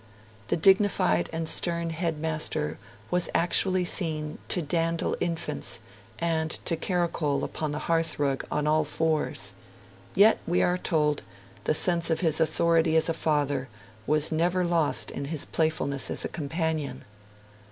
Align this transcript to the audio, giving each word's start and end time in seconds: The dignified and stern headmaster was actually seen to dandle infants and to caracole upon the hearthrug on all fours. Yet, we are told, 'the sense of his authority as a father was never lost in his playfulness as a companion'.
The 0.47 0.57
dignified 0.57 1.29
and 1.31 1.47
stern 1.47 1.91
headmaster 1.91 2.79
was 3.11 3.29
actually 3.35 3.85
seen 3.85 4.39
to 4.47 4.59
dandle 4.63 5.15
infants 5.19 5.77
and 6.17 6.49
to 6.65 6.75
caracole 6.75 7.43
upon 7.43 7.71
the 7.71 7.77
hearthrug 7.81 8.43
on 8.49 8.65
all 8.65 8.83
fours. 8.83 9.53
Yet, 10.15 10.39
we 10.47 10.63
are 10.63 10.79
told, 10.79 11.21
'the 11.65 11.75
sense 11.75 12.09
of 12.09 12.21
his 12.21 12.39
authority 12.39 12.97
as 12.97 13.09
a 13.09 13.13
father 13.13 13.69
was 14.07 14.31
never 14.31 14.65
lost 14.65 15.11
in 15.11 15.25
his 15.25 15.45
playfulness 15.45 16.09
as 16.09 16.25
a 16.25 16.29
companion'. 16.29 17.05